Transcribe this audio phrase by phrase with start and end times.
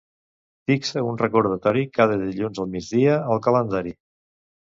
[0.69, 3.93] Fixa un recordatori cada dilluns al migdia al calendari.